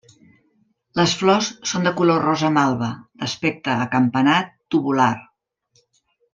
[0.99, 2.89] Les flors són de color rosa malva,
[3.21, 5.15] d'aspecte acampanat tubular.